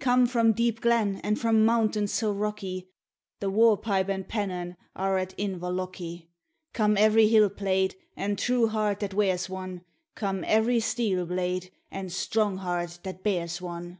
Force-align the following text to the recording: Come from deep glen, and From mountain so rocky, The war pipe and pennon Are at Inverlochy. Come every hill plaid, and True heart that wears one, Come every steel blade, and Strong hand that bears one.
Come 0.00 0.26
from 0.26 0.52
deep 0.52 0.82
glen, 0.82 1.18
and 1.24 1.40
From 1.40 1.64
mountain 1.64 2.06
so 2.06 2.30
rocky, 2.30 2.90
The 3.40 3.48
war 3.48 3.78
pipe 3.78 4.10
and 4.10 4.28
pennon 4.28 4.76
Are 4.94 5.16
at 5.16 5.32
Inverlochy. 5.38 6.28
Come 6.74 6.98
every 6.98 7.26
hill 7.28 7.48
plaid, 7.48 7.94
and 8.14 8.38
True 8.38 8.68
heart 8.68 9.00
that 9.00 9.14
wears 9.14 9.48
one, 9.48 9.80
Come 10.14 10.44
every 10.46 10.80
steel 10.80 11.24
blade, 11.24 11.72
and 11.90 12.12
Strong 12.12 12.58
hand 12.58 12.98
that 13.04 13.22
bears 13.22 13.62
one. 13.62 13.96